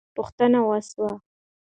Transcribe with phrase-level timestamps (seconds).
[0.15, 1.11] پوښتنه وسوه.